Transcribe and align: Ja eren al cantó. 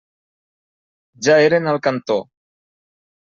Ja 1.27 1.35
eren 1.49 1.67
al 1.73 1.77
cantó. 1.89 2.17